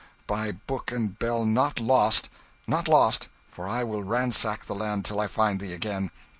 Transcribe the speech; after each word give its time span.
by 0.25 0.51
book 0.51 0.91
and 0.91 1.19
bell, 1.19 1.45
not 1.45 1.79
lost! 1.79 2.27
Not 2.65 2.87
lost, 2.87 3.27
for 3.47 3.67
I 3.67 3.83
will 3.83 4.01
ransack 4.01 4.65
the 4.65 4.73
land 4.73 5.05
till 5.05 5.19
I 5.19 5.27
find 5.27 5.59
thee 5.59 5.73
again. 5.73 6.09